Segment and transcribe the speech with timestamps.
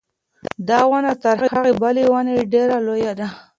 [0.69, 3.27] دا ونه تر هغې بلې ونې ډېره لویه ده.